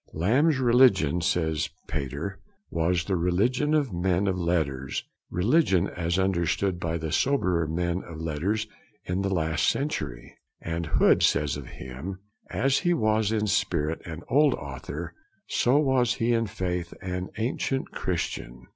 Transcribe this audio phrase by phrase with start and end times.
[0.13, 2.39] Lamb's religion, says Pater,
[2.71, 8.17] was 'the religion of men of letters, religion as understood by the soberer men of
[8.19, 8.65] letters
[9.05, 12.17] in the last century'; and Hood says of him:
[12.49, 15.13] 'As he was in spirit an Old Author,
[15.45, 18.65] so was he in faith an Ancient Christian.'